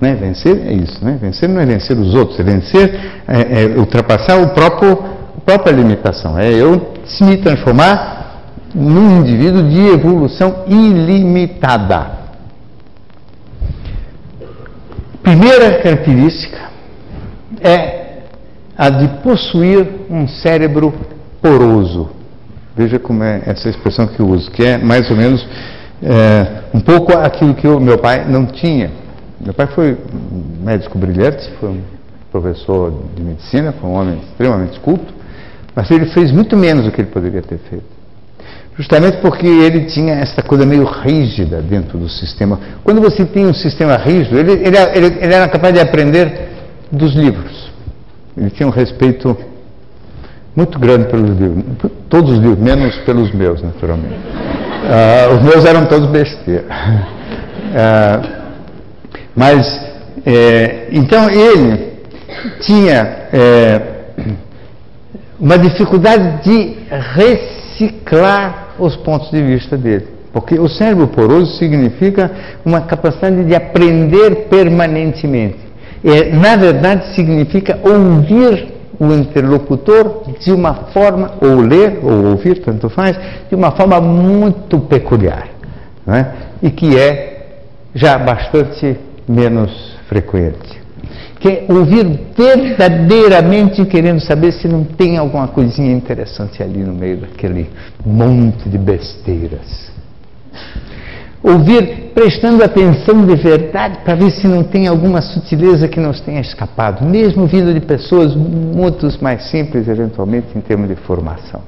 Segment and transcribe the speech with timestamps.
[0.00, 0.14] Né?
[0.14, 1.18] Vencer é isso, né?
[1.20, 4.98] Vencer não é vencer os outros, é vencer, é, é ultrapassar o próprio,
[5.36, 6.38] a própria limitação.
[6.38, 8.20] É eu se me transformar
[8.74, 12.18] num indivíduo de evolução ilimitada.
[15.22, 16.70] Primeira característica
[17.60, 18.00] é
[18.76, 20.94] a de possuir um cérebro
[21.42, 22.10] poroso.
[22.74, 25.46] Veja como é essa expressão que eu uso, que é mais ou menos
[26.02, 28.90] é, um pouco aquilo que o meu pai não tinha.
[29.42, 29.96] Meu pai foi
[30.32, 31.80] um médico brilhante, foi um
[32.30, 35.12] professor de medicina, foi um homem extremamente culto,
[35.74, 38.00] mas ele fez muito menos do que ele poderia ter feito.
[38.76, 42.58] Justamente porque ele tinha essa coisa meio rígida dentro do sistema.
[42.84, 46.48] Quando você tem um sistema rígido, ele, ele, ele, ele era capaz de aprender
[46.92, 47.70] dos livros.
[48.36, 49.36] Ele tinha um respeito
[50.54, 51.64] muito grande pelos livros,
[52.08, 54.14] todos os livros, menos pelos meus, naturalmente.
[54.14, 56.64] Uh, os meus eram todos besteira.
[57.70, 58.30] Uh,
[59.34, 59.66] mas,
[60.26, 61.90] é, então ele
[62.60, 63.80] tinha é,
[65.38, 70.06] uma dificuldade de reciclar os pontos de vista dele.
[70.32, 72.30] Porque o cérebro poroso significa
[72.64, 75.58] uma capacidade de aprender permanentemente.
[76.04, 82.88] É, na verdade, significa ouvir o interlocutor de uma forma, ou ler, ou ouvir, tanto
[82.90, 85.48] faz, de uma forma muito peculiar.
[86.06, 86.26] É?
[86.62, 87.30] E que é
[87.94, 90.80] já bastante menos frequente.
[91.38, 97.18] Que é ouvir verdadeiramente querendo saber se não tem alguma coisinha interessante ali no meio
[97.18, 97.70] daquele
[98.04, 99.90] monte de besteiras.
[101.42, 106.40] Ouvir prestando atenção de verdade para ver se não tem alguma sutileza que nos tenha
[106.40, 111.62] escapado, mesmo vindo de pessoas muito mais simples, eventualmente, em termos de formação.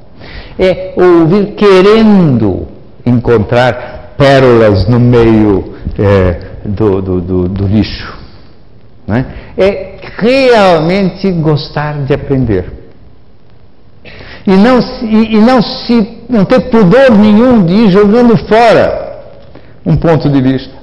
[0.59, 2.69] É ouvir querendo
[3.07, 8.13] encontrar pérolas no meio é, do, do, do, do lixo.
[9.07, 9.27] Né?
[9.57, 12.73] É realmente gostar de aprender.
[14.47, 19.23] E não, e, e não, se, não ter pudor nenhum de ir jogando fora
[19.87, 20.83] um ponto de vista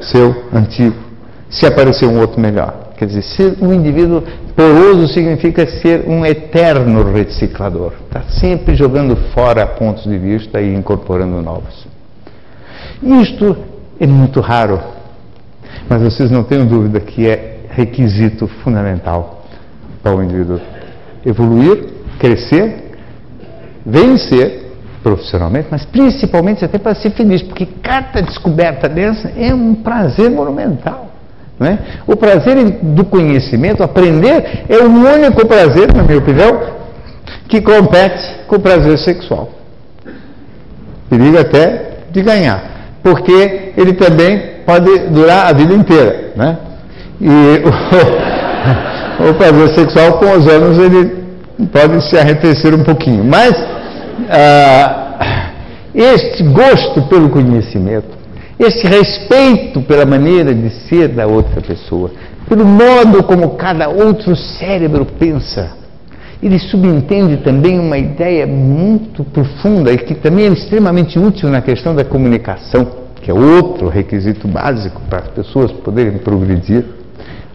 [0.00, 0.96] seu, antigo,
[1.48, 2.92] se aparecer um outro melhor.
[2.96, 4.22] Quer dizer, ser um indivíduo
[4.54, 7.92] poroso significa ser um eterno reciclador.
[8.06, 11.86] Está sempre jogando fora pontos de vista e incorporando novos.
[13.02, 13.56] Isto
[14.00, 14.80] é muito raro
[15.88, 19.44] mas vocês não tenham dúvida que é requisito fundamental
[20.02, 20.60] para o indivíduo
[21.24, 21.84] evoluir,
[22.18, 22.92] crescer,
[23.84, 24.66] vencer
[25.02, 31.12] profissionalmente, mas principalmente até para ser feliz, porque cada descoberta dessa é um prazer monumental.
[31.58, 31.78] Não é?
[32.06, 36.60] O prazer do conhecimento, aprender, é o único prazer, na minha opinião,
[37.48, 39.50] que compete com o prazer sexual.
[41.08, 42.62] Perigo até de ganhar,
[43.02, 46.58] porque ele também pode durar a vida inteira, né?
[47.20, 47.70] E o,
[49.30, 51.24] o prazer sexual com os anos ele
[51.72, 53.54] pode se arrefecer um pouquinho, mas
[54.28, 55.52] ah,
[55.94, 58.08] este gosto pelo conhecimento,
[58.58, 62.10] este respeito pela maneira de ser da outra pessoa,
[62.48, 65.70] pelo modo como cada outro cérebro pensa,
[66.42, 71.94] ele subentende também uma ideia muito profunda e que também é extremamente útil na questão
[71.94, 76.84] da comunicação que é outro requisito básico para as pessoas poderem progredir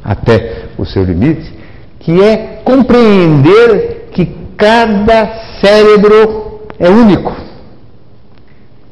[0.04, 1.50] até o seu limite,
[1.98, 5.28] que é compreender que cada
[5.62, 7.34] cérebro é único.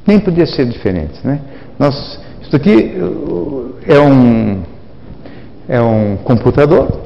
[0.07, 1.41] Nem podia ser diferente, né?
[1.78, 4.63] Nós, isso aqui uh, é um,
[5.68, 7.01] é um computador.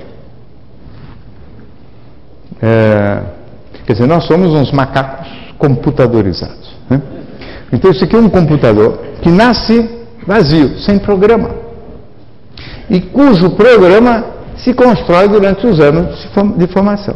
[2.62, 3.24] É,
[3.88, 6.76] quer dizer, nós somos uns macacos computadorizados.
[6.88, 7.02] Né?
[7.74, 9.90] Então, isso aqui é um computador que nasce
[10.26, 11.50] vazio, sem programa,
[12.90, 14.26] e cujo programa
[14.56, 17.16] se constrói durante os anos de formação.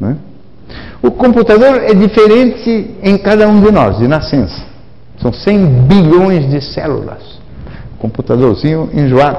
[0.00, 0.16] Né?
[1.00, 4.64] O computador é diferente em cada um de nós, de nascença.
[5.22, 7.22] São 100 bilhões de células.
[7.98, 9.38] Computadorzinho enjoado.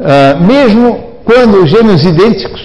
[0.00, 2.62] Uh, mesmo quando gêmeos idênticos,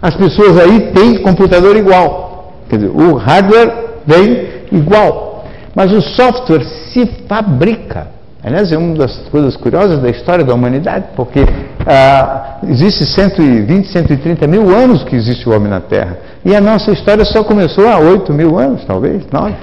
[0.00, 2.54] as pessoas aí têm computador igual.
[2.68, 3.72] Quer dizer, o hardware
[4.04, 5.31] vem igual.
[5.74, 8.08] Mas o software se fabrica.
[8.44, 11.40] Aliás, é uma das coisas curiosas da história da humanidade, porque
[11.86, 16.18] ah, existe 120, 130 mil anos que existe o homem na Terra.
[16.44, 19.54] E a nossa história só começou há 8 mil anos, talvez, 9.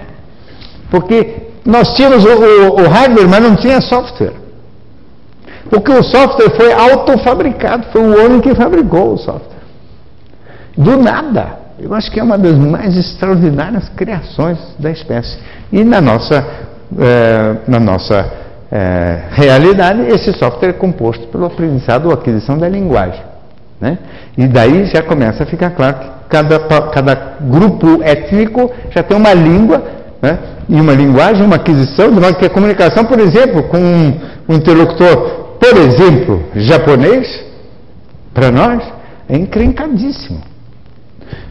[0.90, 4.34] Porque nós tínhamos o, o, o hardware, mas não tinha software.
[5.70, 9.60] Porque o software foi autofabricado, foi o homem que fabricou o software.
[10.78, 11.60] Do nada.
[11.82, 15.38] Eu acho que é uma das mais extraordinárias criações da espécie.
[15.72, 16.46] E na nossa,
[17.00, 18.30] é, na nossa
[18.70, 23.22] é, realidade, esse software é composto pelo aprendizado ou aquisição da linguagem.
[23.80, 23.98] Né?
[24.38, 26.60] E daí já começa a ficar claro que cada,
[26.90, 29.82] cada grupo étnico já tem uma língua
[30.22, 30.38] né?
[30.68, 34.56] e uma linguagem, uma aquisição, de modo que a comunicação, por exemplo, com um, um
[34.56, 37.46] interlocutor, por exemplo, japonês,
[38.34, 38.84] para nós,
[39.30, 40.49] é encrencadíssimo.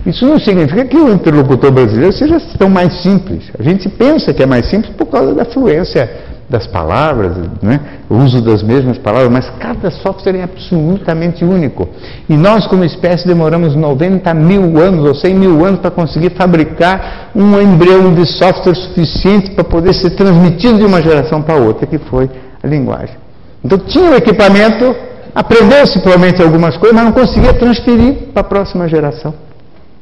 [0.06, 3.50] Isso não significa que o interlocutor brasileiro seja tão mais simples.
[3.58, 6.08] A gente pensa que é mais simples por causa da fluência
[6.48, 7.78] das palavras, né?
[8.08, 11.86] o uso das mesmas palavras, mas cada software é absolutamente único.
[12.26, 17.30] E nós, como espécie, demoramos 90 mil anos ou 100 mil anos para conseguir fabricar
[17.36, 21.98] um embrião de software suficiente para poder ser transmitido de uma geração para outra, que
[21.98, 22.30] foi
[22.62, 23.16] a linguagem.
[23.62, 24.96] Então tinha o equipamento,
[25.34, 29.34] aprendeu-se provavelmente algumas coisas, mas não conseguia transferir para a próxima geração.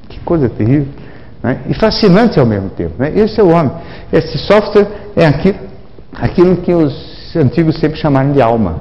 [0.08, 0.88] Que coisa terrível.
[1.42, 1.60] Né?
[1.68, 2.94] E fascinante ao mesmo tempo.
[2.98, 3.12] Né?
[3.14, 3.72] Esse é o homem.
[4.12, 5.58] Esse software é aquilo,
[6.12, 8.76] aquilo que os antigos sempre chamaram de alma.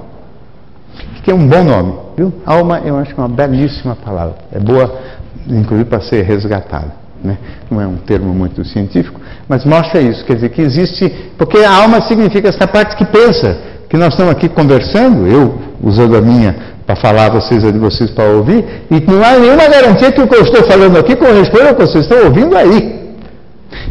[1.24, 1.94] Que é um bom nome.
[2.16, 2.34] Viu?
[2.46, 4.36] Alma eu acho que é uma belíssima palavra.
[4.52, 5.00] É boa,
[5.48, 6.94] inclusive, para ser resgatada.
[7.24, 7.38] Né?
[7.70, 10.24] Não é um termo muito científico, mas mostra isso.
[10.26, 11.10] Quer dizer, que existe.
[11.38, 13.58] Porque a alma significa essa parte que pensa,
[13.90, 17.80] que nós estamos aqui conversando, eu usando a minha para falar a vocês a de
[17.80, 21.16] vocês para ouvir, e não há nenhuma garantia que o que eu estou falando aqui
[21.16, 23.16] corresponda ao que vocês estão ouvindo aí.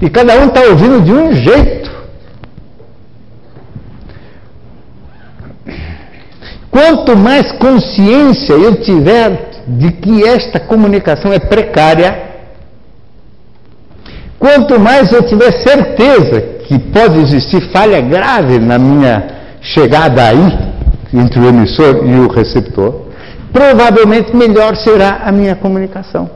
[0.00, 1.90] E cada um está ouvindo de um jeito.
[6.70, 12.22] Quanto mais consciência eu tiver de que esta comunicação é precária,
[14.38, 19.24] quanto mais eu tiver certeza que pode existir falha grave na minha
[19.60, 20.63] chegada aí,
[21.18, 23.06] entre o emissor e o receptor,
[23.52, 26.28] provavelmente melhor será a minha comunicação.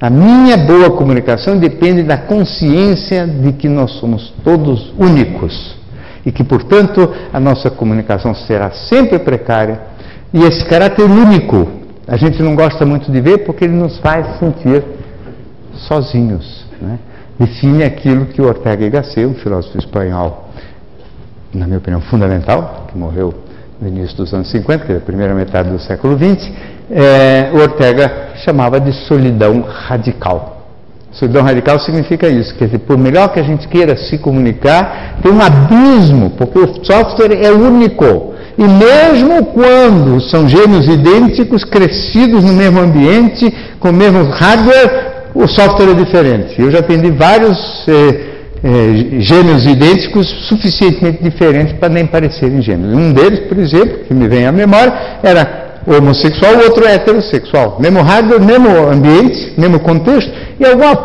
[0.00, 5.74] A minha boa comunicação depende da consciência de que nós somos todos únicos
[6.24, 9.80] e que, portanto, a nossa comunicação será sempre precária
[10.32, 11.68] e esse caráter único
[12.06, 14.84] a gente não gosta muito de ver porque ele nos faz sentir
[15.88, 16.66] sozinhos.
[16.80, 16.98] Né?
[17.38, 20.46] Define aquilo que o Ortega y Gasset, um filósofo espanhol
[21.54, 23.34] na minha opinião, fundamental, que morreu
[23.80, 26.50] no início dos anos 50, que é a primeira metade do século XX,
[26.90, 30.56] é, Ortega chamava de solidão radical.
[31.12, 35.32] Solidão radical significa isso, quer dizer, por melhor que a gente queira se comunicar, tem
[35.32, 38.34] um abismo, porque o software é único.
[38.58, 45.46] E mesmo quando são gêmeos idênticos, crescidos no mesmo ambiente, com o mesmo hardware, o
[45.46, 46.60] software é diferente.
[46.60, 52.94] Eu já atendi vários eh, é, gêmeos idênticos suficientemente diferentes para nem parecerem gêmeos.
[52.94, 54.92] Um deles, por exemplo, que me vem à memória,
[55.22, 57.76] era homossexual, o outro heterossexual.
[57.80, 60.96] Mesmo hardware, mesmo ambiente, mesmo contexto, e alguma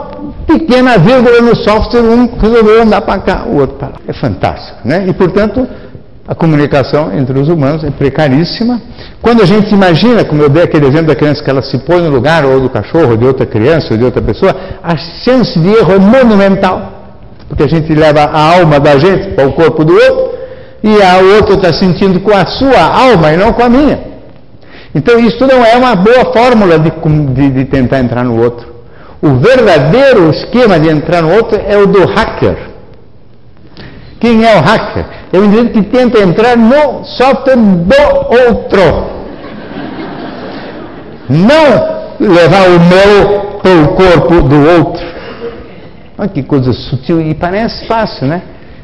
[0.48, 3.96] pequena vírgula no software, um resolveu andar para cá, o outro para lá.
[4.08, 5.06] É fantástico, né?
[5.08, 5.68] E, portanto,
[6.28, 8.82] a comunicação entre os humanos é precaríssima.
[9.22, 12.02] Quando a gente imagina, como eu dei aquele exemplo da criança que ela se põe
[12.02, 15.60] no lugar ou do cachorro, ou de outra criança, ou de outra pessoa, a chance
[15.60, 17.01] de erro é monumental
[17.52, 20.40] porque a gente leva a alma da gente para o corpo do outro,
[20.82, 24.00] e o outro está sentindo com a sua alma e não com a minha.
[24.96, 26.90] Então isso não é uma boa fórmula de,
[27.34, 28.74] de, de tentar entrar no outro.
[29.22, 32.56] O verdadeiro esquema de entrar no outro é o do hacker.
[34.22, 35.06] Quem é o hacker?
[35.34, 39.08] É o indivíduo que tenta entrar no software do outro.
[41.30, 45.12] Não levar o meu para o corpo do outro.
[46.22, 48.44] Olha que coisa sutil e parece fácil, né?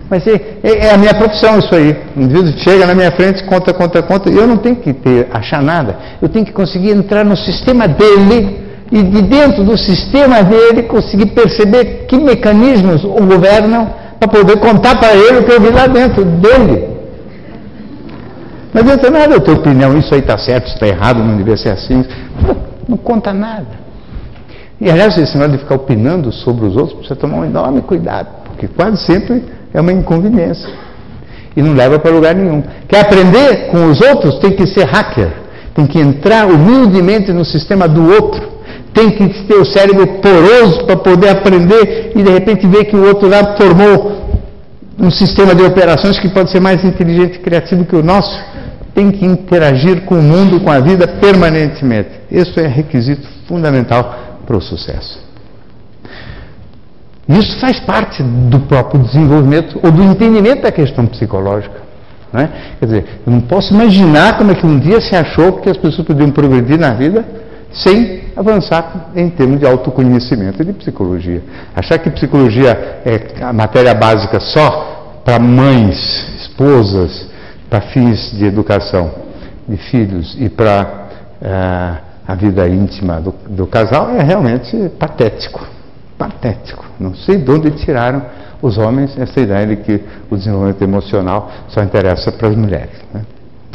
[0.09, 1.95] Mas é, é, é, a minha profissão isso aí.
[2.15, 4.27] O indivíduo chega na minha frente, conta, conta, conta.
[4.27, 5.95] Eu não tenho que ter, achar nada.
[6.19, 8.59] Eu tenho que conseguir entrar no sistema dele
[8.91, 13.87] e de dentro do sistema dele conseguir perceber que mecanismos o governam
[14.19, 16.87] para poder contar para ele o que eu vi lá dentro dele.
[18.73, 21.69] Não adianta nada eu ter opinião, isso aí está certo, está errado, não devia ser
[21.69, 22.03] assim.
[22.89, 23.86] Não conta nada.
[24.79, 28.27] E aliás, esse negócio de ficar opinando sobre os outros precisa tomar um enorme cuidado,
[28.45, 29.43] porque quase sempre
[29.73, 30.69] é uma inconveniência.
[31.55, 32.63] E não leva para lugar nenhum.
[32.87, 35.29] Quer aprender com os outros, tem que ser hacker.
[35.73, 38.41] Tem que entrar humildemente no sistema do outro.
[38.93, 43.07] Tem que ter o cérebro poroso para poder aprender e de repente ver que o
[43.07, 44.17] outro lá formou
[44.99, 48.39] um sistema de operações que pode ser mais inteligente e criativo que o nosso.
[48.93, 52.09] Tem que interagir com o mundo, com a vida permanentemente.
[52.31, 55.19] Isso é requisito fundamental para o sucesso.
[57.27, 61.81] Isso faz parte do próprio desenvolvimento ou do entendimento da questão psicológica.
[62.33, 62.47] é?
[62.79, 65.75] Quer dizer, eu não posso imaginar como é que um dia se achou que as
[65.75, 67.25] pessoas podiam progredir na vida
[67.73, 71.43] sem avançar em termos de autoconhecimento e de psicologia.
[71.75, 75.97] Achar que psicologia é a matéria básica só para mães,
[76.39, 77.27] esposas,
[77.69, 79.11] para fins de educação
[79.67, 81.09] de filhos e para
[81.41, 85.65] é, a vida íntima do, do casal é realmente patético.
[86.17, 86.85] Patético.
[86.99, 88.23] Não sei de onde tiraram
[88.61, 92.97] os homens essa ideia de que o desenvolvimento emocional só interessa para as mulheres.
[93.13, 93.21] Né?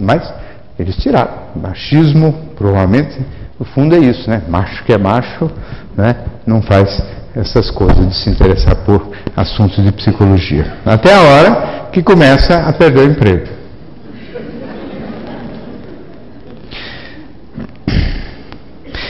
[0.02, 0.32] Mas
[0.78, 1.30] eles tiraram.
[1.56, 3.18] Machismo, provavelmente,
[3.58, 4.42] no fundo é isso, né?
[4.48, 5.50] Macho que é macho,
[5.96, 6.16] né?
[6.46, 7.02] não faz
[7.34, 10.74] essas coisas de se interessar por assuntos de psicologia.
[10.84, 13.61] Até a hora que começa a perder o emprego.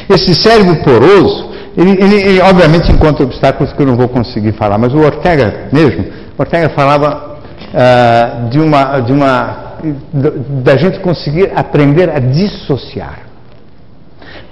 [0.08, 4.78] Esse cérebro poroso, ele, ele, ele, obviamente encontra obstáculos que eu não vou conseguir falar,
[4.78, 6.04] mas o Ortega mesmo,
[6.36, 7.38] Ortega falava
[7.72, 9.74] uh, de uma, de uma,
[10.62, 13.20] da gente conseguir aprender a dissociar.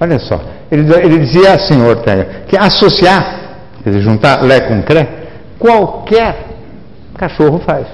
[0.01, 0.41] Olha só,
[0.71, 3.41] ele, ele dizia assim, Ortega, que associar,
[3.85, 5.07] quer dizer, juntar Lé com Cré,
[5.59, 6.47] qualquer
[7.17, 7.87] cachorro faz.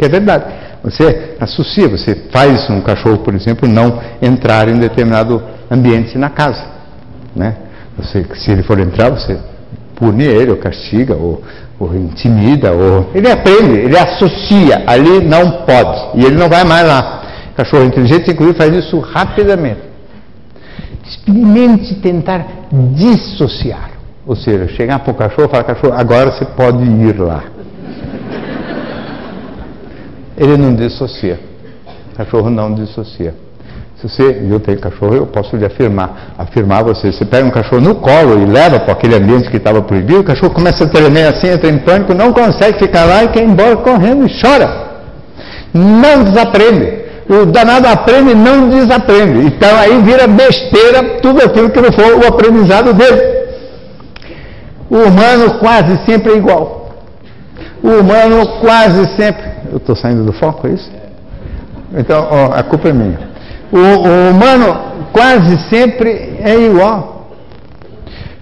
[0.00, 0.44] É verdade.
[0.84, 6.64] Você associa, você faz um cachorro, por exemplo, não entrar em determinado ambiente na casa.
[7.34, 7.56] Né?
[7.96, 9.38] Você, se ele for entrar, você
[9.94, 11.42] pune ele, ou castiga, ou,
[11.78, 13.10] ou intimida, ou.
[13.14, 17.22] Ele aprende, ele associa, ali não pode, e ele não vai mais lá.
[17.56, 19.80] Cachorro inteligente, inclusive, faz isso rapidamente.
[21.06, 22.46] Experimente tentar
[22.94, 23.90] dissociar.
[24.26, 27.44] Ou seja, chegar para o cachorro e falar, cachorro, agora você pode ir lá.
[30.36, 31.38] Ele não dissocia.
[32.12, 33.34] O cachorro não dissocia.
[34.04, 37.80] Se você, eu tenho cachorro, eu posso lhe afirmar, afirmar você, você pega um cachorro
[37.80, 41.26] no colo e leva para aquele ambiente que estava proibido, o cachorro começa a tremer
[41.28, 44.90] assim, entra em pânico, não consegue ficar lá e quer ir embora correndo e chora.
[45.72, 47.04] Não desaprende.
[47.26, 49.46] O danado aprende e não desaprende.
[49.46, 53.22] Então aí vira besteira tudo aquilo que não for o aprendizado dele.
[54.90, 56.90] O humano quase sempre é igual.
[57.82, 59.44] O humano quase sempre.
[59.70, 60.92] Eu estou saindo do foco, é isso?
[61.96, 63.33] Então, ó, a culpa é minha.
[63.72, 67.14] O, o humano quase sempre é igual.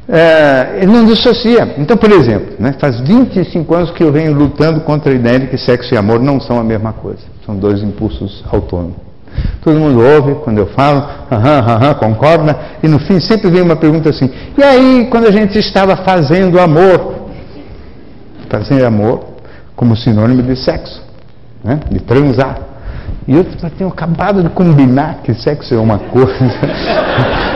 [0.08, 1.74] É, ele não dissocia.
[1.78, 5.46] Então, por exemplo, né, faz 25 anos que eu venho lutando contra a ideia de
[5.46, 7.22] que sexo e amor não são a mesma coisa.
[7.46, 8.96] São dois impulsos autônomos.
[9.62, 13.76] Todo mundo ouve quando eu falo, aham, aham, concorda, e no fim sempre vem uma
[13.76, 17.22] pergunta assim: e aí, quando a gente estava fazendo amor?
[18.50, 19.24] Fazer amor
[19.74, 21.02] como sinônimo de sexo,
[21.64, 22.71] né, de transar.
[23.26, 23.44] E eu
[23.78, 26.32] tenho acabado de combinar que sexo é uma coisa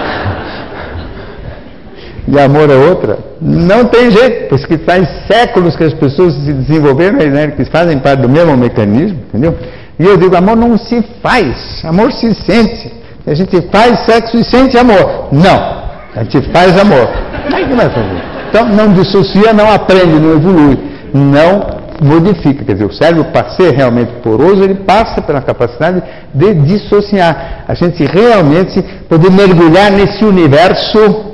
[2.28, 3.18] e amor é outra.
[3.40, 8.22] Não tem jeito, porque faz séculos que as pessoas se desenvolveram, né, que fazem parte
[8.22, 9.56] do mesmo mecanismo, entendeu?
[9.98, 12.92] E eu digo, amor não se faz, amor se sente.
[13.26, 15.28] A gente faz sexo e sente amor.
[15.32, 17.08] Não, a gente faz amor.
[17.52, 18.22] É que vai fazer?
[18.48, 20.78] Então não dissocia, não aprende, não evolui.
[21.12, 22.64] Não modifica.
[22.64, 26.02] Quer dizer, o cérebro, para ser realmente poroso, ele passa pela capacidade
[26.34, 27.64] de dissociar.
[27.66, 31.24] A gente realmente poder mergulhar nesse universo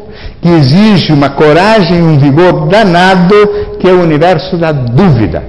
[0.40, 3.34] que exige uma coragem e um vigor danado,
[3.80, 5.42] que é o universo da dúvida.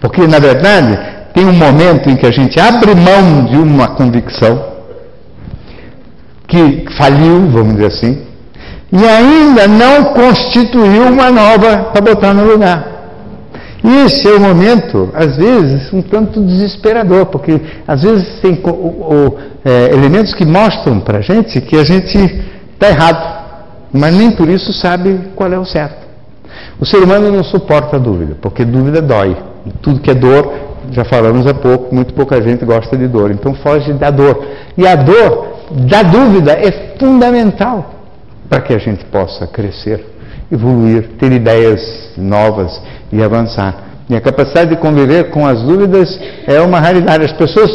[0.00, 0.98] Porque, na verdade,
[1.34, 4.70] tem um momento em que a gente abre mão de uma convicção
[6.46, 8.26] que faliu, vamos dizer assim,
[8.92, 12.99] e ainda não constituiu uma nova para botar no lugar.
[13.82, 19.38] Esse é o momento, às vezes, um tanto desesperador, porque às vezes tem o, o,
[19.64, 22.18] é, elementos que mostram para a gente que a gente
[22.74, 23.40] está errado,
[23.92, 26.00] mas nem por isso sabe qual é o certo.
[26.78, 29.36] O ser humano não suporta a dúvida, porque dúvida dói.
[29.66, 30.52] E tudo que é dor,
[30.90, 34.44] já falamos há pouco, muito pouca gente gosta de dor, então foge da dor.
[34.76, 37.94] E a dor da dúvida é fundamental
[38.48, 40.04] para que a gente possa crescer,
[40.50, 41.80] evoluir, ter ideias
[42.16, 42.80] novas
[43.12, 43.90] e avançar.
[44.08, 47.24] E a capacidade de conviver com as dúvidas é uma raridade.
[47.24, 47.70] As pessoas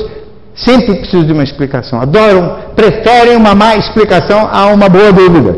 [0.56, 2.00] sempre precisam de uma explicação.
[2.02, 5.56] Adoram, preferem uma má explicação a uma boa dúvida.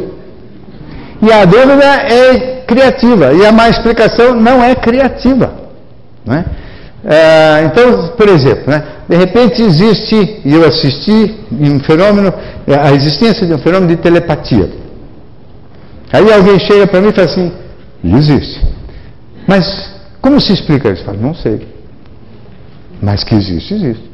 [1.21, 5.51] E a dúvida é criativa, e a má explicação não é criativa.
[6.23, 6.45] Não é?
[7.05, 12.33] É, então, por exemplo, né, de repente existe, e eu assisti um fenômeno,
[12.67, 14.69] a existência de um fenômeno de telepatia.
[16.11, 17.51] Aí alguém chega para mim e fala assim,
[18.03, 18.65] existe.
[19.47, 19.65] Mas
[20.21, 21.01] como se explica isso?
[21.01, 21.67] Eu falo, não sei.
[23.01, 24.11] Mas que existe, existe.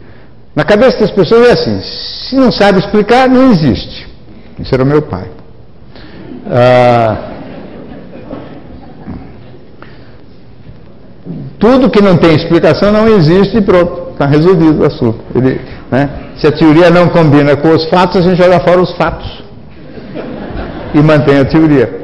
[0.55, 4.07] Na cabeça das pessoas é assim: se não sabe explicar, não existe.
[4.59, 5.27] Isso era o meu pai.
[6.45, 7.29] Ah,
[11.57, 15.19] tudo que não tem explicação não existe e pronto, está resolvido o assunto.
[15.33, 18.91] Ele, né, se a teoria não combina com os fatos, a gente joga fora os
[18.97, 19.42] fatos
[20.93, 22.03] e mantém a teoria.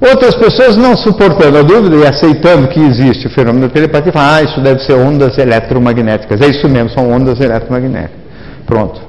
[0.00, 4.34] Outras pessoas não suportando a dúvida e aceitando que existe o fenômeno da telepatia, falam,
[4.34, 6.40] ah, isso deve ser ondas eletromagnéticas.
[6.42, 8.20] É isso mesmo, são ondas eletromagnéticas.
[8.66, 9.00] Pronto.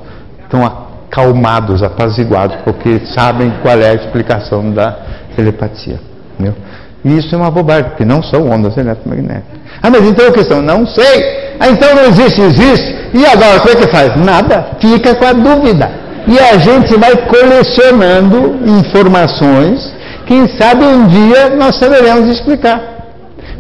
[0.44, 4.98] Estão acalmados, apaziguados, porque sabem qual é a explicação da
[5.36, 6.00] telepatia.
[6.34, 6.56] Entendeu?
[7.04, 9.60] E isso é uma bobagem, porque não são ondas eletromagnéticas.
[9.82, 11.47] Ah, mas então a questão, não sei.
[11.59, 12.95] Ah, então não existe, existe.
[13.13, 14.15] E agora, o é que faz?
[14.15, 14.77] Nada.
[14.79, 15.89] Fica com a dúvida.
[16.27, 19.97] E a gente vai colecionando informações
[20.27, 22.81] quem sabe um dia nós saberemos explicar.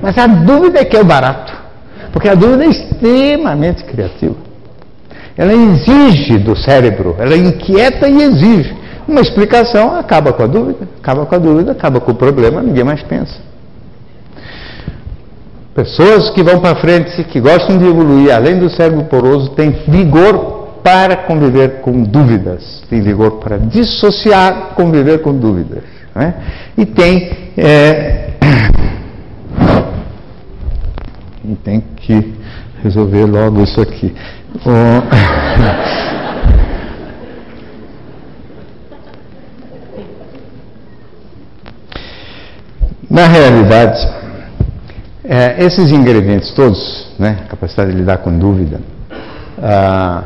[0.01, 1.55] Mas a dúvida é que é o barato.
[2.11, 4.35] Porque a dúvida é extremamente criativa.
[5.37, 8.75] Ela exige do cérebro, ela inquieta e exige.
[9.07, 12.83] Uma explicação acaba com a dúvida, acaba com a dúvida, acaba com o problema, ninguém
[12.83, 13.35] mais pensa.
[15.77, 20.79] Pessoas que vão para frente, que gostam de evoluir, além do cérebro poroso, têm vigor
[20.83, 25.83] para conviver com dúvidas, tem vigor para dissociar, conviver com dúvidas.
[26.15, 26.33] Né?
[26.75, 27.29] E tem.
[27.55, 28.31] É,
[31.45, 32.33] e tem que
[32.81, 34.15] resolver logo isso aqui.
[43.07, 44.16] Na realidade,
[45.27, 48.79] é, esses ingredientes todos, né, a capacidade de lidar com dúvida,
[49.61, 50.23] ah,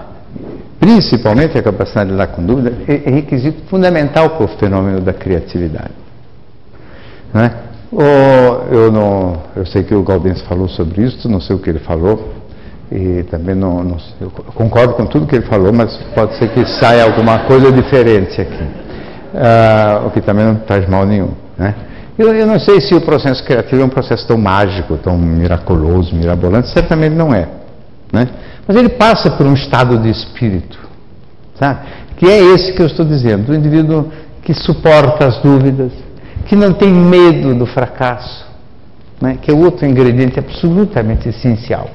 [0.79, 5.13] principalmente a capacidade de lidar com dúvida, é, é requisito fundamental para o fenômeno da
[5.13, 5.91] criatividade.
[7.33, 7.51] Né?
[8.71, 11.79] eu, não, eu sei que o Galdense falou sobre isso, não sei o que ele
[11.79, 12.33] falou,
[12.91, 16.65] e também não, não eu concordo com tudo que ele falou, mas pode ser que
[16.65, 18.63] saia alguma coisa diferente aqui,
[19.33, 21.31] uh, o que também não traz mal nenhum.
[21.57, 21.73] Né?
[22.17, 26.15] Eu, eu, não sei se o processo criativo é um processo tão mágico, tão miraculoso,
[26.15, 27.47] mirabolante, certamente não é.
[28.11, 28.27] Né?
[28.67, 30.77] Mas ele passa por um estado de espírito,
[31.55, 31.79] sabe?
[32.17, 34.11] que é esse que eu estou dizendo, do indivíduo
[34.43, 35.91] que suporta as dúvidas,
[36.45, 38.45] que não tem medo do fracasso,
[39.19, 39.37] né?
[39.41, 41.89] que é outro ingrediente absolutamente essencial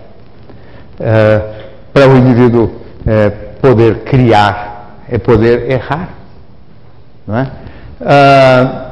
[0.98, 1.42] é,
[1.92, 2.72] para o indivíduo
[3.06, 3.30] é,
[3.60, 6.10] poder criar, é poder errar.
[7.26, 7.50] Não é?
[8.00, 8.85] Ah,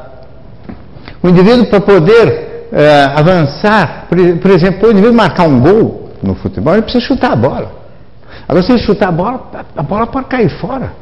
[1.24, 6.34] o indivíduo para poder é, avançar, por, por exemplo, o indivíduo marcar um gol no
[6.34, 7.72] futebol, ele precisa chutar a bola.
[8.46, 10.92] Agora, se ele chutar a bola, a bola pode cair fora.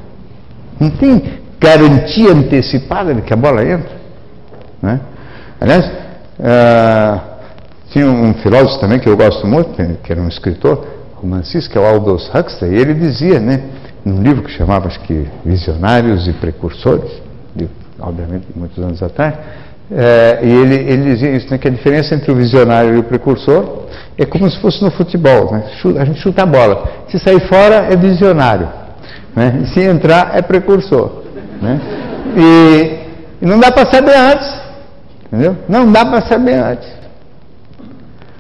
[0.79, 3.97] Não tem garantia antecipada de que a bola entra.
[4.81, 5.01] Né?
[5.61, 7.21] Aliás, uh,
[7.91, 11.81] tinha um filósofo também que eu gosto muito, que era um escritor, romancista, que é
[11.81, 13.61] o Aldous Huxley, e ele dizia, né,
[14.05, 17.11] num livro que chamava, acho que, Visionários e Precursores,
[17.99, 19.35] obviamente, muitos anos atrás,
[19.95, 23.03] é, e ele, ele dizia isso, né, que a diferença entre o visionário e o
[23.03, 23.83] precursor
[24.17, 25.53] é como se fosse no futebol.
[25.53, 25.65] Né?
[25.99, 26.89] A gente chuta a bola.
[27.09, 28.69] Se sair fora, é visionário.
[29.35, 29.65] Né?
[29.73, 31.23] Se entrar, é precursor.
[31.61, 31.81] Né?
[32.37, 34.63] E, e não dá para saber antes.
[35.27, 35.57] Entendeu?
[35.69, 36.89] Não dá para saber antes.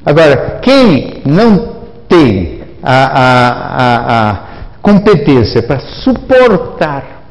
[0.04, 1.76] Agora, quem não
[2.08, 4.38] tem a, a, a, a
[4.82, 7.22] competência para suportar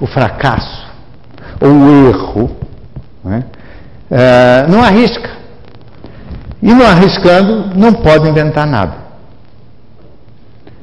[0.00, 0.88] o fracasso
[1.60, 2.59] ou o erro,
[3.24, 3.44] né?
[4.10, 5.30] é, não arrisca.
[6.62, 8.94] E não arriscando, não pode inventar nada.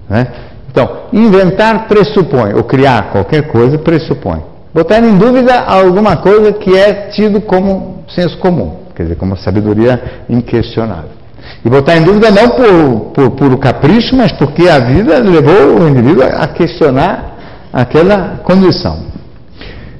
[0.10, 0.28] Né?
[0.72, 4.42] Então, inventar pressupõe, ou criar qualquer coisa pressupõe
[4.78, 10.24] botar em dúvida alguma coisa que é tido como senso comum, quer dizer, como sabedoria
[10.30, 11.18] inquestionável.
[11.66, 15.90] E botar em dúvida não por, por puro capricho, mas porque a vida levou o
[15.90, 17.38] indivíduo a questionar
[17.74, 19.00] aquela condição.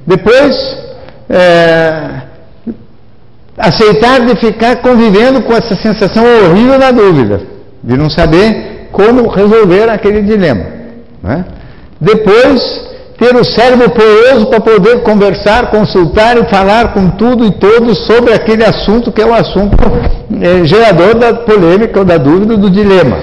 [0.06, 0.54] Depois,
[1.28, 2.22] é,
[3.58, 7.40] aceitar de ficar convivendo com essa sensação horrível da dúvida,
[7.82, 10.64] de não saber como resolver aquele dilema.
[11.22, 11.44] Né?
[12.00, 18.06] Depois, ter o cérebro poroso para poder conversar, consultar e falar com tudo e todos
[18.06, 19.76] sobre aquele assunto que é o assunto
[20.40, 23.18] é, gerador da polêmica ou da dúvida, do dilema.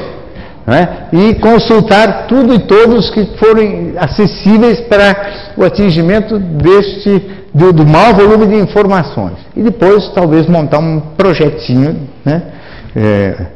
[0.68, 0.90] Né?
[1.14, 8.14] E consultar tudo e todos que forem acessíveis para o atingimento deste do, do maior
[8.14, 9.38] volume de informações.
[9.56, 12.44] E depois talvez montar um projetinho, né?
[12.94, 13.48] É,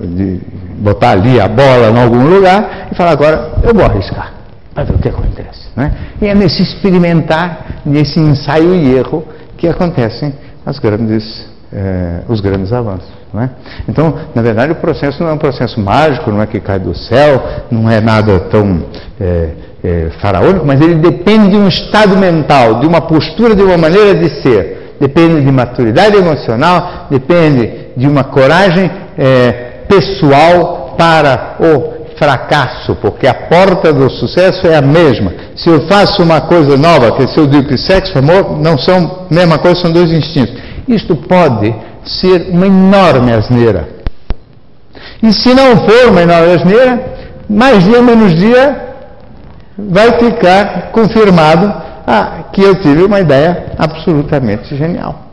[0.00, 0.40] de
[0.78, 4.32] botar ali a bola em algum lugar e falar agora eu vou arriscar
[4.74, 5.68] para ver o que acontece.
[5.76, 5.92] Né?
[6.20, 9.24] E é nesse experimentar, nesse ensaio e erro,
[9.56, 10.32] que acontecem
[10.64, 13.08] as grandes, eh, os grandes avanços.
[13.34, 13.50] É?
[13.88, 16.94] Então, na verdade, o processo não é um processo mágico, não é que cai do
[16.94, 18.84] céu, não é nada tão
[19.20, 19.50] é,
[19.82, 24.14] é, faraônico, mas ele depende de um estado mental, de uma postura, de uma maneira
[24.14, 24.94] de ser.
[25.00, 33.34] Depende de maturidade emocional, depende de uma coragem é, pessoal para o fracasso, porque a
[33.34, 35.32] porta do sucesso é a mesma.
[35.54, 39.26] Se eu faço uma coisa nova, que se eu digo que sexo amor não são
[39.30, 40.60] a mesma coisa, são dois instintos.
[40.88, 41.72] Isto pode
[42.04, 43.88] ser uma enorme asneira.
[45.22, 47.00] E se não for uma enorme asneira,
[47.48, 48.87] mais dia menos dia
[49.78, 51.72] vai ficar confirmado
[52.06, 55.26] ah, que eu tive uma ideia absolutamente genial.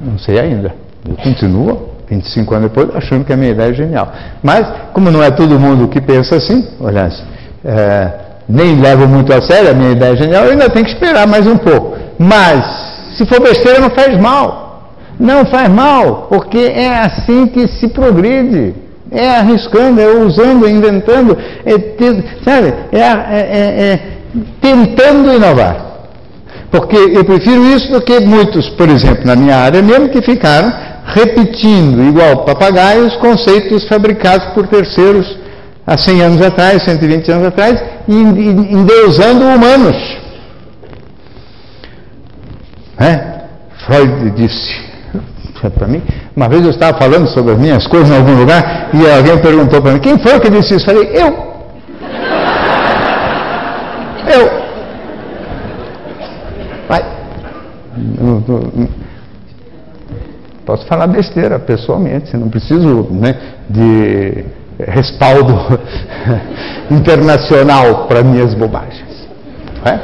[0.00, 0.74] Não sei ainda.
[1.06, 4.12] Eu continuo 25 anos depois, achando que a minha ideia é genial.
[4.42, 7.10] Mas, como não é todo mundo que pensa assim, olha,
[7.64, 8.12] é,
[8.48, 11.26] nem levo muito a sério a minha ideia é genial, eu ainda tenho que esperar
[11.26, 11.96] mais um pouco.
[12.18, 12.64] Mas,
[13.16, 14.92] se for besteira, não faz mal.
[15.18, 18.85] Não faz mal, porque é assim que se progride.
[19.10, 21.72] É arriscando, é usando, é inventando, é,
[22.44, 24.00] sabe, é, é, é
[24.60, 25.86] tentando inovar.
[26.70, 30.72] Porque eu prefiro isso do que muitos, por exemplo, na minha área mesmo, que ficaram
[31.06, 35.38] repetindo, igual papagaios, conceitos fabricados por terceiros
[35.86, 39.96] há 100 anos atrás, 120 anos atrás, e endeusando humanos.
[42.98, 43.36] É?
[43.86, 44.86] Freud disse
[45.78, 46.02] para mim,
[46.36, 49.80] uma vez eu estava falando sobre as minhas coisas em algum lugar e alguém perguntou
[49.80, 50.90] para mim: quem foi que disse isso?
[50.90, 51.46] Eu falei: eu.
[54.26, 54.50] Eu.
[56.88, 57.00] Vai.
[60.66, 63.36] Posso falar besteira pessoalmente, não preciso né,
[63.70, 64.44] de
[64.84, 65.54] respaldo
[66.90, 69.28] internacional para minhas bobagens,
[69.84, 69.98] é?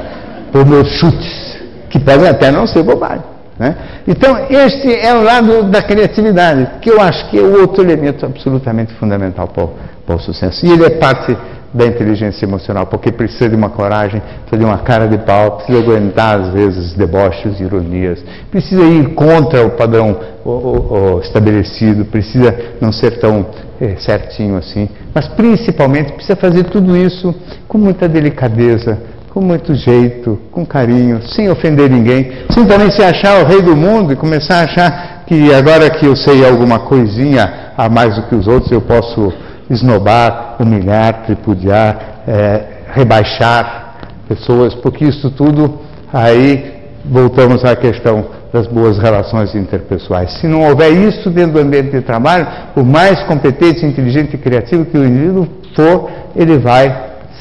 [0.53, 1.59] para meus chutes,
[1.91, 3.32] que podem até não ser bobagem.
[3.63, 3.77] Né?
[4.09, 8.27] Então, este é o lado da criatividade, que eu acho que é o outro elemento
[8.27, 9.71] absolutamente fundamental para o,
[10.05, 10.67] para o sucesso.
[10.67, 11.37] E ele é parte
[11.73, 15.79] da inteligência emocional, porque precisa de uma coragem, precisa de uma cara de pau, precisa
[15.79, 18.19] aguentar às vezes deboches, ironias,
[18.51, 23.47] precisa ir contra o padrão o, o, o estabelecido, precisa não ser tão
[23.81, 27.33] é, certinho assim, mas principalmente precisa fazer tudo isso
[27.69, 28.99] com muita delicadeza,
[29.33, 33.75] com muito jeito, com carinho, sem ofender ninguém, sem também se achar o rei do
[33.75, 38.25] mundo e começar a achar que agora que eu sei alguma coisinha a mais do
[38.25, 39.33] que os outros, eu posso
[39.71, 43.95] esnobar, humilhar, tripudiar, é, rebaixar
[44.29, 45.81] pessoas, porque isso tudo
[46.13, 50.41] aí voltamos à questão das boas relações interpessoais.
[50.41, 54.85] Se não houver isso dentro do ambiente de trabalho, por mais competente, inteligente e criativo
[54.85, 56.95] que o indivíduo for, ele vai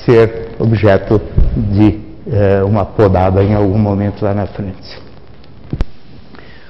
[0.05, 1.19] ser objeto
[1.55, 1.99] de
[2.31, 4.99] é, uma podada em algum momento lá na frente.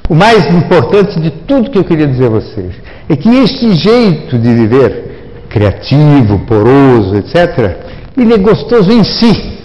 [0.09, 2.73] O mais importante de tudo que eu queria dizer a vocês
[3.07, 7.77] é que este jeito de viver criativo, poroso, etc.,
[8.17, 9.59] ele é gostoso em si.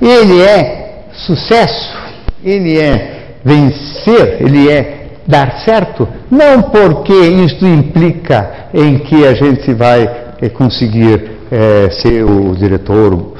[0.00, 1.96] Ele é sucesso,
[2.42, 9.72] ele é vencer, ele é dar certo, não porque isto implica em que a gente
[9.72, 10.02] vai
[10.40, 13.36] é, conseguir é, ser o diretor, o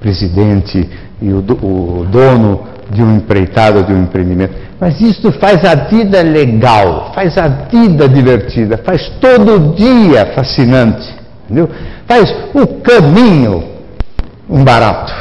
[0.00, 0.88] presidente
[1.22, 4.52] e o, o dono de um empreitado, de um empreendimento.
[4.80, 11.08] Mas isso faz a vida legal, faz a vida divertida, faz todo dia fascinante,
[11.44, 11.70] entendeu?
[12.08, 13.62] Faz o caminho
[14.48, 15.12] um barato.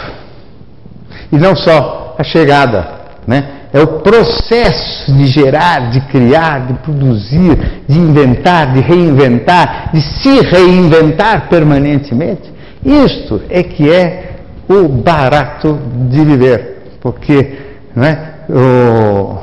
[1.31, 2.87] E não só a chegada,
[3.27, 3.58] né?
[3.71, 10.41] É o processo de gerar, de criar, de produzir, de inventar, de reinventar, de se
[10.41, 12.51] reinventar permanentemente.
[12.83, 15.79] Isto é que é o barato
[16.09, 17.57] de viver porque
[17.95, 19.37] né, o,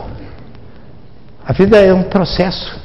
[1.47, 2.79] a vida é um processo,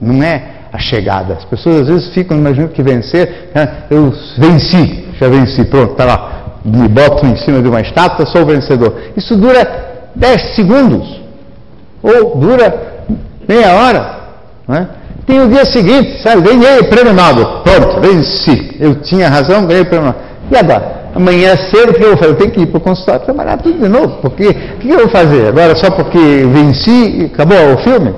[0.00, 1.34] não é a chegada.
[1.34, 6.04] As pessoas às vezes ficam imaginando que vencer, né, eu venci, já venci, pronto, está
[6.04, 8.96] lá, me boto em cima de uma estátua, sou o vencedor.
[9.16, 11.20] Isso dura 10 segundos,
[12.02, 12.74] ou dura
[13.48, 14.20] meia hora.
[14.68, 14.88] Né?
[15.26, 18.76] Tem o dia seguinte, sabe, ganhei o prêmio Nobel, pronto, venci.
[18.80, 20.22] Eu tinha razão, ganhei o prêmio Nobel.
[20.50, 21.02] E agora?
[21.14, 22.30] amanhã cedo, o que eu vou fazer?
[22.30, 24.98] Eu tenho que ir para o consultório trabalhar tudo de novo, porque o que eu
[24.98, 25.48] vou fazer?
[25.48, 28.14] Agora só porque venci acabou o filme?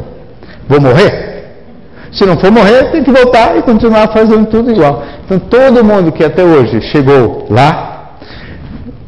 [0.69, 1.35] Vou morrer?
[2.13, 5.03] Se não for morrer, tem que voltar e continuar fazendo tudo igual.
[5.25, 7.94] Então todo mundo que até hoje chegou lá,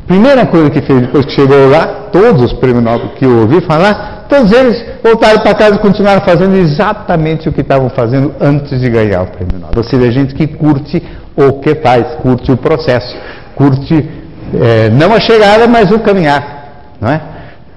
[0.07, 3.61] primeira coisa que fez depois que chegou lá, todos os prêmios Nobel que eu ouvi
[3.61, 8.81] falar, todos eles voltaram para casa e continuaram fazendo exatamente o que estavam fazendo antes
[8.81, 9.79] de ganhar o prêmio Nobel.
[9.79, 11.03] Ou seja, gente que curte
[11.37, 13.17] o que faz, curte o processo
[13.57, 14.09] curte
[14.55, 17.21] é, não a chegada, mas o caminhar, não é?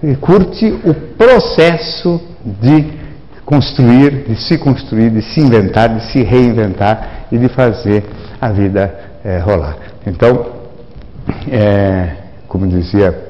[0.04, 3.00] E curte o processo de
[3.44, 8.04] construir, de se construir, de se inventar, de se reinventar e de fazer
[8.40, 9.76] a vida é, rolar.
[10.06, 10.46] Então,
[11.52, 12.10] é,
[12.50, 13.30] como dizia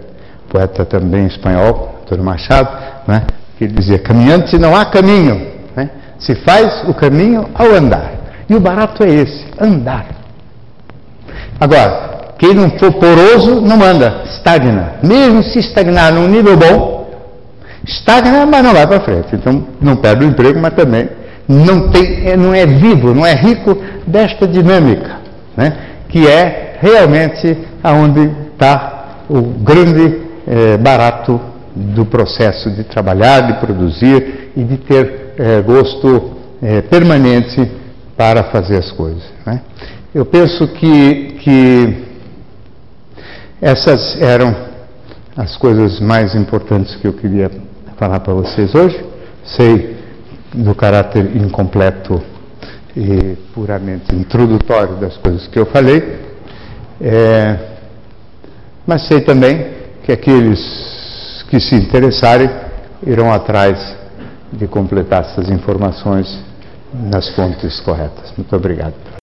[0.50, 2.70] poeta também espanhol, Antônio Machado,
[3.08, 3.24] né,
[3.58, 5.90] que ele dizia: caminhante não há caminho, né?
[6.18, 8.14] se faz o caminho ao andar.
[8.50, 10.08] E o barato é esse, andar.
[11.60, 14.94] Agora, quem não for poroso, não anda, estagna.
[15.04, 17.12] Mesmo se estagnar num nível bom,
[17.86, 19.36] estagna, mas não vai para frente.
[19.36, 21.10] Então, não perde o emprego, mas também
[21.48, 23.78] não, tem, é, não é vivo, não é rico
[24.08, 25.18] desta dinâmica,
[25.56, 25.78] né?
[26.08, 28.99] que é realmente aonde está
[29.30, 31.40] o grande é, barato
[31.76, 37.72] do processo de trabalhar, de produzir e de ter é, gosto é, permanente
[38.18, 39.24] para fazer as coisas.
[39.46, 39.62] Né?
[40.14, 42.04] Eu penso que, que
[43.62, 44.56] essas eram
[45.38, 47.50] as coisas mais importantes que eu queria
[47.98, 49.06] falar para vocês hoje.
[49.46, 49.98] Sei
[50.54, 52.22] do caráter incompleto
[52.96, 56.20] e puramente introdutório das coisas que eu falei,
[57.00, 57.58] é,
[58.90, 59.68] mas sei também
[60.04, 62.50] que aqueles que se interessarem
[63.06, 63.96] irão atrás
[64.52, 66.40] de completar essas informações
[66.92, 68.34] nas fontes corretas.
[68.36, 69.10] Muito obrigado.